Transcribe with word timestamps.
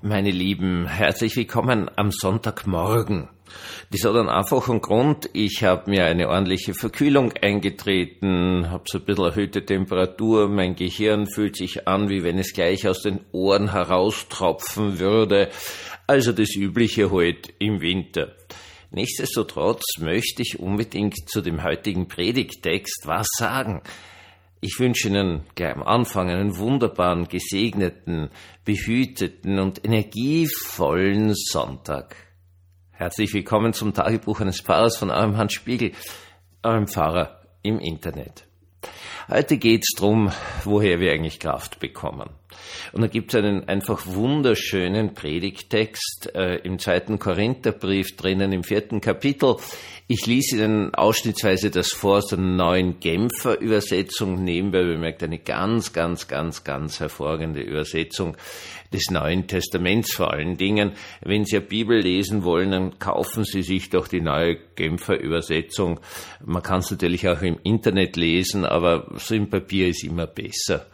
Meine 0.00 0.30
Lieben, 0.30 0.86
herzlich 0.86 1.34
willkommen 1.34 1.90
am 1.96 2.12
Sonntagmorgen. 2.12 3.28
Das 3.90 4.04
hat 4.04 4.14
einen 4.14 4.28
einfachen 4.28 4.80
Grund. 4.80 5.28
Ich 5.32 5.64
habe 5.64 5.90
mir 5.90 6.04
eine 6.04 6.28
ordentliche 6.28 6.72
Verkühlung 6.72 7.32
eingetreten, 7.32 8.70
habe 8.70 8.84
so 8.86 8.98
ein 8.98 9.04
bisschen 9.04 9.24
erhöhte 9.24 9.66
Temperatur, 9.66 10.48
mein 10.48 10.76
Gehirn 10.76 11.26
fühlt 11.26 11.56
sich 11.56 11.88
an, 11.88 12.08
wie 12.08 12.22
wenn 12.22 12.38
es 12.38 12.52
gleich 12.52 12.86
aus 12.86 13.02
den 13.02 13.22
Ohren 13.32 13.72
heraustropfen 13.72 15.00
würde. 15.00 15.48
Also 16.06 16.30
das 16.30 16.54
Übliche 16.54 17.10
heute 17.10 17.50
im 17.58 17.80
Winter. 17.80 18.36
Nichtsdestotrotz 18.92 19.82
möchte 19.98 20.42
ich 20.42 20.60
unbedingt 20.60 21.28
zu 21.28 21.40
dem 21.40 21.64
heutigen 21.64 22.06
Predigtext 22.06 23.02
was 23.06 23.26
sagen. 23.36 23.82
Ich 24.60 24.80
wünsche 24.80 25.08
Ihnen 25.08 25.42
gleich 25.54 25.76
am 25.76 25.84
Anfang 25.84 26.28
einen 26.28 26.56
wunderbaren, 26.58 27.28
gesegneten, 27.28 28.28
behüteten 28.64 29.60
und 29.60 29.84
energievollen 29.84 31.32
Sonntag. 31.34 32.16
Herzlich 32.90 33.32
willkommen 33.34 33.72
zum 33.72 33.94
Tagebuch 33.94 34.40
eines 34.40 34.60
Pfarrers 34.60 34.96
von 34.96 35.10
eurem 35.10 35.36
Hans 35.36 35.52
Spiegel, 35.52 35.92
eurem 36.64 36.88
Pfarrer 36.88 37.40
im 37.62 37.78
Internet. 37.78 38.48
Heute 39.28 39.58
geht's 39.58 39.94
drum, 39.96 40.32
woher 40.64 40.98
wir 40.98 41.12
eigentlich 41.12 41.38
Kraft 41.38 41.78
bekommen. 41.78 42.30
Und 42.92 43.02
da 43.02 43.06
gibt's 43.06 43.34
einen 43.34 43.68
einfach 43.68 44.06
wunderschönen 44.06 45.14
Predigtext 45.14 46.30
äh, 46.34 46.56
im 46.56 46.78
zweiten 46.78 47.18
Korintherbrief 47.18 48.16
drinnen 48.16 48.52
im 48.52 48.64
vierten 48.64 49.00
Kapitel. 49.00 49.56
Ich 50.10 50.24
lese 50.24 50.56
Ihnen 50.56 50.94
ausschnittsweise 50.94 51.70
das 51.70 51.88
vor 51.88 52.16
aus 52.16 52.28
der 52.28 52.38
neuen 52.38 52.98
Genfer 52.98 53.60
Übersetzung. 53.60 54.42
Nebenbei 54.42 54.82
bemerkt 54.82 55.22
eine 55.22 55.38
ganz, 55.38 55.92
ganz, 55.92 56.28
ganz, 56.28 56.64
ganz 56.64 56.98
hervorragende 56.98 57.60
Übersetzung 57.60 58.34
des 58.90 59.10
Neuen 59.10 59.46
Testaments 59.46 60.14
vor 60.14 60.32
allen 60.32 60.56
Dingen. 60.56 60.92
Wenn 61.20 61.44
Sie 61.44 61.58
eine 61.58 61.66
Bibel 61.66 62.00
lesen 62.00 62.42
wollen, 62.44 62.70
dann 62.70 62.98
kaufen 62.98 63.44
Sie 63.44 63.62
sich 63.62 63.90
doch 63.90 64.08
die 64.08 64.22
neue 64.22 64.56
Genfer 64.76 65.20
Übersetzung. 65.20 66.00
Man 66.42 66.62
kann 66.62 66.80
es 66.80 66.90
natürlich 66.90 67.28
auch 67.28 67.42
im 67.42 67.58
Internet 67.62 68.16
lesen, 68.16 68.64
aber 68.64 69.12
so 69.16 69.34
im 69.34 69.50
Papier 69.50 69.88
ist 69.88 70.04
immer 70.04 70.26
besser. 70.26 70.86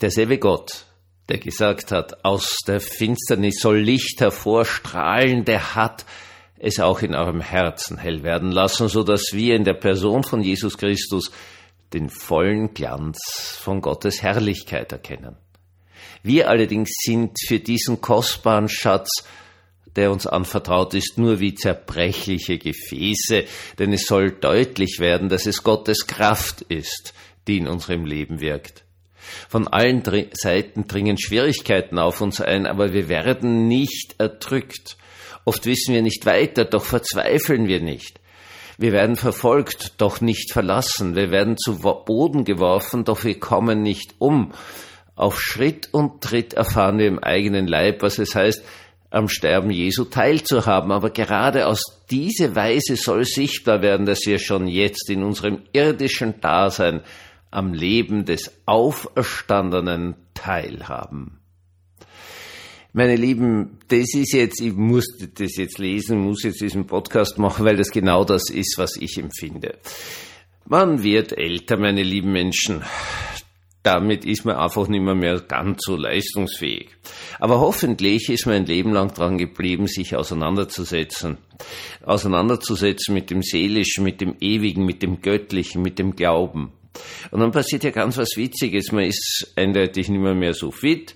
Derselbe 0.00 0.38
Gott, 0.38 0.86
der 1.28 1.38
gesagt 1.38 1.90
hat, 1.90 2.24
aus 2.24 2.58
der 2.66 2.80
Finsternis 2.80 3.60
soll 3.60 3.78
Licht 3.78 4.20
hervorstrahlen, 4.20 5.44
der 5.44 5.74
hat 5.74 6.04
es 6.58 6.80
auch 6.80 7.00
in 7.00 7.14
eurem 7.14 7.40
Herzen 7.40 7.98
hell 7.98 8.22
werden 8.22 8.50
lassen, 8.50 8.88
so 8.88 9.02
dass 9.02 9.32
wir 9.32 9.56
in 9.56 9.64
der 9.64 9.74
Person 9.74 10.22
von 10.22 10.42
Jesus 10.42 10.78
Christus 10.78 11.30
den 11.92 12.08
vollen 12.08 12.74
Glanz 12.74 13.58
von 13.60 13.80
Gottes 13.80 14.22
Herrlichkeit 14.22 14.92
erkennen. 14.92 15.36
Wir 16.22 16.48
allerdings 16.48 16.90
sind 17.04 17.38
für 17.46 17.60
diesen 17.60 18.00
kostbaren 18.00 18.68
Schatz, 18.68 19.24
der 19.94 20.10
uns 20.10 20.26
anvertraut 20.26 20.92
ist, 20.94 21.16
nur 21.16 21.40
wie 21.40 21.54
zerbrechliche 21.54 22.58
Gefäße, 22.58 23.44
denn 23.78 23.92
es 23.92 24.06
soll 24.06 24.32
deutlich 24.32 24.98
werden, 24.98 25.28
dass 25.28 25.46
es 25.46 25.62
Gottes 25.62 26.06
Kraft 26.06 26.62
ist, 26.62 27.14
die 27.46 27.58
in 27.58 27.68
unserem 27.68 28.04
Leben 28.04 28.40
wirkt. 28.40 28.85
Von 29.48 29.68
allen 29.68 30.02
Seiten 30.32 30.86
dringen 30.86 31.18
Schwierigkeiten 31.18 31.98
auf 31.98 32.20
uns 32.20 32.40
ein, 32.40 32.66
aber 32.66 32.92
wir 32.92 33.08
werden 33.08 33.68
nicht 33.68 34.16
erdrückt. 34.18 34.96
Oft 35.44 35.66
wissen 35.66 35.94
wir 35.94 36.02
nicht 36.02 36.26
weiter, 36.26 36.64
doch 36.64 36.84
verzweifeln 36.84 37.68
wir 37.68 37.80
nicht. 37.80 38.20
Wir 38.78 38.92
werden 38.92 39.16
verfolgt, 39.16 39.94
doch 39.98 40.20
nicht 40.20 40.52
verlassen. 40.52 41.16
Wir 41.16 41.30
werden 41.30 41.56
zu 41.56 41.78
Boden 41.78 42.44
geworfen, 42.44 43.04
doch 43.04 43.24
wir 43.24 43.38
kommen 43.40 43.82
nicht 43.82 44.16
um. 44.18 44.52
Auf 45.14 45.40
Schritt 45.40 45.88
und 45.92 46.20
Tritt 46.20 46.52
erfahren 46.52 46.98
wir 46.98 47.06
im 47.06 47.18
eigenen 47.18 47.66
Leib, 47.66 48.02
was 48.02 48.18
es 48.18 48.34
heißt, 48.34 48.62
am 49.08 49.28
Sterben 49.28 49.70
Jesu 49.70 50.04
teilzuhaben. 50.04 50.92
Aber 50.92 51.08
gerade 51.08 51.66
aus 51.66 52.02
dieser 52.10 52.54
Weise 52.54 52.96
soll 52.96 53.24
sichtbar 53.24 53.80
werden, 53.80 54.04
dass 54.04 54.20
wir 54.26 54.38
schon 54.38 54.66
jetzt 54.68 55.08
in 55.08 55.22
unserem 55.22 55.62
irdischen 55.72 56.40
Dasein 56.42 57.00
am 57.56 57.72
Leben 57.72 58.26
des 58.26 58.52
Auferstandenen 58.66 60.14
teilhaben. 60.34 61.40
Meine 62.92 63.16
Lieben, 63.16 63.78
das 63.88 64.14
ist 64.14 64.34
jetzt, 64.34 64.60
ich 64.60 64.74
muss 64.74 65.06
das 65.18 65.56
jetzt 65.56 65.78
lesen, 65.78 66.18
muss 66.18 66.42
jetzt 66.42 66.60
diesen 66.60 66.86
Podcast 66.86 67.38
machen, 67.38 67.64
weil 67.64 67.76
das 67.76 67.90
genau 67.90 68.24
das 68.24 68.50
ist, 68.50 68.76
was 68.76 68.96
ich 68.96 69.16
empfinde. 69.16 69.78
Man 70.66 71.02
wird 71.02 71.32
älter, 71.32 71.78
meine 71.78 72.02
lieben 72.02 72.32
Menschen 72.32 72.82
damit 73.86 74.24
ist 74.24 74.44
man 74.44 74.56
einfach 74.56 74.88
nicht 74.88 75.02
mehr, 75.02 75.14
mehr 75.14 75.38
ganz 75.38 75.84
so 75.84 75.94
leistungsfähig. 75.94 76.88
Aber 77.38 77.60
hoffentlich 77.60 78.28
ist 78.28 78.44
man 78.44 78.56
ein 78.56 78.66
Leben 78.66 78.92
lang 78.92 79.14
dran 79.14 79.38
geblieben, 79.38 79.86
sich 79.86 80.16
auseinanderzusetzen. 80.16 81.38
Auseinanderzusetzen 82.04 83.14
mit 83.14 83.30
dem 83.30 83.42
Seelischen, 83.42 84.02
mit 84.02 84.20
dem 84.20 84.34
Ewigen, 84.40 84.84
mit 84.84 85.02
dem 85.02 85.20
Göttlichen, 85.20 85.82
mit 85.82 86.00
dem 86.00 86.16
Glauben. 86.16 86.72
Und 87.30 87.40
dann 87.40 87.52
passiert 87.52 87.84
ja 87.84 87.90
ganz 87.90 88.16
was 88.18 88.36
Witziges. 88.36 88.92
Man 88.92 89.04
ist 89.04 89.52
eindeutig 89.56 90.08
nicht 90.08 90.20
mehr, 90.20 90.34
mehr 90.34 90.54
so 90.54 90.70
fit. 90.70 91.14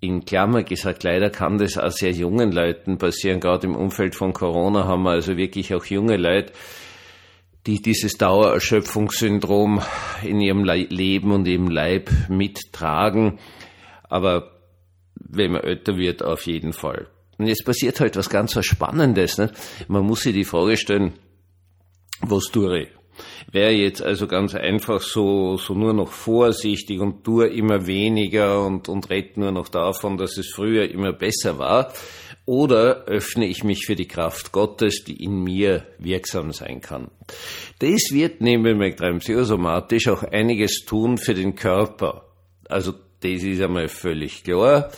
In 0.00 0.24
Klammer 0.24 0.62
gesagt, 0.62 1.02
leider 1.02 1.30
kann 1.30 1.58
das 1.58 1.76
auch 1.76 1.90
sehr 1.90 2.12
jungen 2.12 2.52
Leuten 2.52 2.98
passieren. 2.98 3.40
Gerade 3.40 3.66
im 3.66 3.74
Umfeld 3.74 4.14
von 4.14 4.32
Corona 4.32 4.84
haben 4.84 5.02
wir 5.02 5.10
also 5.10 5.36
wirklich 5.36 5.74
auch 5.74 5.84
junge 5.86 6.16
Leute, 6.16 6.52
die 7.66 7.82
dieses 7.82 8.12
Dauererschöpfungssyndrom 8.16 9.82
in 10.22 10.40
ihrem 10.40 10.64
Leben 10.64 11.32
und 11.32 11.48
ihrem 11.48 11.68
Leib 11.68 12.10
mittragen. 12.28 13.38
Aber 14.04 14.52
wenn 15.16 15.52
man 15.52 15.62
älter 15.62 15.96
wird, 15.96 16.22
auf 16.22 16.46
jeden 16.46 16.72
Fall. 16.72 17.08
Und 17.38 17.46
jetzt 17.46 17.64
passiert 17.64 18.00
halt 18.00 18.16
was 18.16 18.30
ganz 18.30 18.56
was 18.56 18.66
Spannendes. 18.66 19.38
Ne? 19.38 19.52
Man 19.86 20.04
muss 20.04 20.22
sich 20.22 20.34
die 20.34 20.44
Frage 20.44 20.76
stellen, 20.76 21.12
was 22.20 22.44
tue 22.52 22.82
ich? 22.82 22.97
Wäre 23.50 23.72
jetzt 23.72 24.02
also 24.02 24.26
ganz 24.26 24.54
einfach 24.54 25.00
so, 25.00 25.56
so 25.56 25.74
nur 25.74 25.92
noch 25.92 26.12
vorsichtig 26.12 27.00
und 27.00 27.24
tue 27.24 27.48
immer 27.48 27.86
weniger 27.86 28.64
und, 28.64 28.88
und 28.88 29.10
rede 29.10 29.40
nur 29.40 29.52
noch 29.52 29.68
davon, 29.68 30.18
dass 30.18 30.36
es 30.36 30.50
früher 30.54 30.90
immer 30.90 31.12
besser 31.12 31.58
war. 31.58 31.92
Oder 32.44 33.04
öffne 33.04 33.46
ich 33.46 33.62
mich 33.62 33.84
für 33.84 33.94
die 33.94 34.08
Kraft 34.08 34.52
Gottes, 34.52 35.04
die 35.04 35.22
in 35.22 35.42
mir 35.42 35.86
wirksam 35.98 36.52
sein 36.52 36.80
kann. 36.80 37.10
Das 37.78 38.10
wird 38.10 38.40
neben 38.40 38.64
dem 38.64 39.18
psychosomatisch 39.18 40.08
auch 40.08 40.22
einiges 40.22 40.84
tun 40.86 41.18
für 41.18 41.34
den 41.34 41.54
Körper. 41.54 42.24
Also 42.68 42.94
das 43.20 43.42
ist 43.42 43.60
einmal 43.60 43.88
völlig 43.88 44.44
klar. 44.44 44.90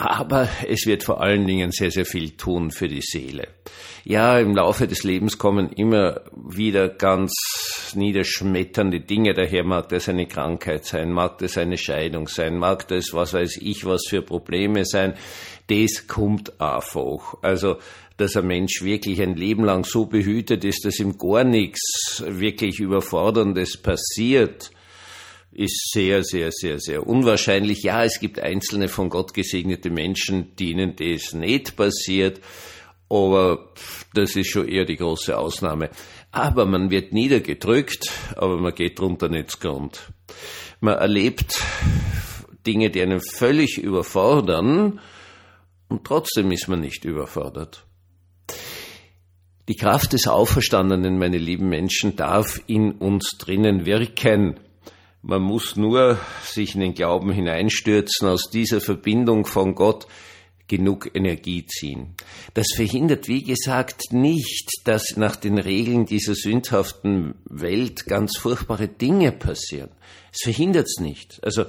Aber 0.00 0.48
es 0.66 0.86
wird 0.86 1.02
vor 1.02 1.20
allen 1.20 1.46
Dingen 1.46 1.72
sehr, 1.72 1.90
sehr 1.90 2.06
viel 2.06 2.30
tun 2.30 2.70
für 2.70 2.88
die 2.88 3.02
Seele. 3.02 3.48
Ja, 4.02 4.38
im 4.38 4.56
Laufe 4.56 4.88
des 4.88 5.04
Lebens 5.04 5.36
kommen 5.36 5.72
immer 5.72 6.22
wieder 6.34 6.88
ganz 6.88 7.92
niederschmetternde 7.94 9.00
Dinge 9.00 9.34
daher. 9.34 9.62
Mag 9.62 9.90
das 9.90 10.08
eine 10.08 10.24
Krankheit 10.24 10.86
sein, 10.86 11.12
mag 11.12 11.36
das 11.36 11.58
eine 11.58 11.76
Scheidung 11.76 12.28
sein, 12.28 12.56
mag 12.56 12.88
das, 12.88 13.12
was 13.12 13.34
weiß 13.34 13.58
ich, 13.58 13.84
was 13.84 14.06
für 14.08 14.22
Probleme 14.22 14.86
sein. 14.86 15.12
Das 15.66 16.06
kommt 16.06 16.58
einfach. 16.58 17.34
Also, 17.42 17.76
dass 18.16 18.38
ein 18.38 18.46
Mensch 18.46 18.82
wirklich 18.82 19.20
ein 19.20 19.34
Leben 19.34 19.64
lang 19.64 19.84
so 19.84 20.06
behütet 20.06 20.64
ist, 20.64 20.86
dass 20.86 20.98
ihm 20.98 21.18
gar 21.18 21.44
nichts 21.44 22.24
wirklich 22.26 22.80
Überforderndes 22.80 23.76
passiert, 23.76 24.70
ist 25.52 25.90
sehr, 25.92 26.22
sehr, 26.22 26.50
sehr, 26.52 26.78
sehr 26.78 27.06
unwahrscheinlich. 27.06 27.82
Ja, 27.82 28.04
es 28.04 28.20
gibt 28.20 28.38
einzelne 28.38 28.88
von 28.88 29.08
Gott 29.08 29.34
gesegnete 29.34 29.90
Menschen, 29.90 30.54
denen 30.56 30.96
das 30.96 31.32
nicht 31.32 31.76
passiert, 31.76 32.40
aber 33.08 33.72
das 34.14 34.36
ist 34.36 34.50
schon 34.50 34.68
eher 34.68 34.84
die 34.84 34.96
große 34.96 35.36
Ausnahme. 35.36 35.90
Aber 36.30 36.64
man 36.66 36.90
wird 36.90 37.12
niedergedrückt, 37.12 38.10
aber 38.36 38.56
man 38.58 38.74
geht 38.74 38.98
drunter 38.98 39.28
nicht 39.28 39.60
Grund. 39.60 40.12
Man 40.78 40.96
erlebt 40.96 41.60
Dinge, 42.66 42.90
die 42.90 43.02
einen 43.02 43.20
völlig 43.20 43.78
überfordern, 43.78 45.00
und 45.88 46.04
trotzdem 46.04 46.52
ist 46.52 46.68
man 46.68 46.80
nicht 46.80 47.04
überfordert. 47.04 47.84
Die 49.68 49.76
Kraft 49.76 50.12
des 50.12 50.28
Auferstandenen, 50.28 51.18
meine 51.18 51.38
lieben 51.38 51.68
Menschen, 51.68 52.16
darf 52.16 52.60
in 52.66 52.92
uns 52.92 53.36
drinnen 53.38 53.86
wirken. 53.86 54.60
Man 55.22 55.42
muss 55.42 55.76
nur 55.76 56.18
sich 56.42 56.74
in 56.74 56.80
den 56.80 56.94
Glauben 56.94 57.30
hineinstürzen, 57.30 58.28
aus 58.28 58.50
dieser 58.50 58.80
Verbindung 58.80 59.44
von 59.44 59.74
Gott 59.74 60.06
genug 60.66 61.10
Energie 61.14 61.66
ziehen. 61.66 62.14
Das 62.54 62.68
verhindert, 62.74 63.28
wie 63.28 63.42
gesagt, 63.42 64.12
nicht, 64.12 64.70
dass 64.84 65.16
nach 65.16 65.36
den 65.36 65.58
Regeln 65.58 66.06
dieser 66.06 66.34
sündhaften 66.34 67.34
Welt 67.44 68.06
ganz 68.06 68.38
furchtbare 68.38 68.88
Dinge 68.88 69.32
passieren. 69.32 69.90
Es 70.32 70.42
verhindert 70.44 70.86
es 70.86 71.00
nicht. 71.00 71.40
Also 71.42 71.64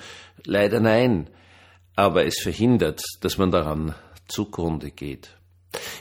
leider 0.45 0.79
nein. 0.79 1.29
Aber 1.95 2.25
es 2.25 2.39
verhindert, 2.39 3.03
dass 3.21 3.37
man 3.37 3.51
daran 3.51 3.95
zugrunde 4.27 4.91
geht. 4.91 5.35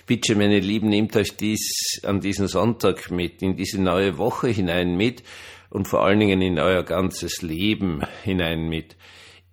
Bitte, 0.07 0.37
meine 0.37 0.61
Lieben, 0.61 0.89
nehmt 0.89 1.17
euch 1.17 1.37
dies 1.37 2.01
an 2.05 2.21
diesen 2.21 2.49
Sonntag 2.49 3.11
mit, 3.11 3.43
in 3.43 3.57
diese 3.57 3.81
neue 3.81 4.19
Woche 4.19 4.49
hinein 4.49 4.97
mit 4.97 5.23
und 5.71 5.87
vor 5.87 6.05
allen 6.05 6.21
Dingen 6.21 6.43
in 6.43 6.59
euer 6.59 6.83
ganzes 6.83 7.43
Leben 7.43 8.03
hinein 8.23 8.69
mit. 8.69 8.97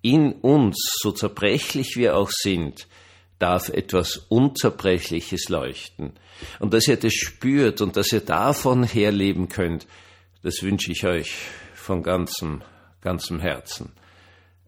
In 0.02 0.32
uns, 0.32 0.76
so 1.00 1.12
zerbrechlich 1.12 1.96
wir 1.96 2.16
auch 2.16 2.30
sind, 2.30 2.86
darf 3.38 3.68
etwas 3.68 4.16
Unzerbrechliches 4.28 5.48
leuchten. 5.48 6.12
Und 6.58 6.74
dass 6.74 6.88
ihr 6.88 6.96
das 6.96 7.14
spürt 7.14 7.80
und 7.80 7.96
dass 7.96 8.12
ihr 8.12 8.20
davon 8.20 8.84
herleben 8.84 9.48
könnt, 9.48 9.86
das 10.42 10.62
wünsche 10.62 10.92
ich 10.92 11.04
euch 11.06 11.34
von 11.74 12.02
ganzem, 12.02 12.62
ganzem 13.00 13.40
Herzen. 13.40 13.92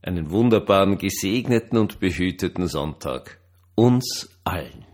Einen 0.03 0.31
wunderbaren, 0.31 0.99
gesegneten 0.99 1.79
und 1.79 2.01
behüteten 2.01 2.67
Sonntag. 2.67 3.39
Uns 3.75 4.31
allen. 4.45 4.90